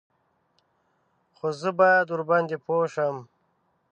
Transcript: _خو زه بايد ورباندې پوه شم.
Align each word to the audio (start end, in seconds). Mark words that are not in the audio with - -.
_خو 1.35 1.45
زه 1.61 1.69
بايد 1.79 2.07
ورباندې 2.11 2.57
پوه 2.65 2.85
شم. 2.93 3.15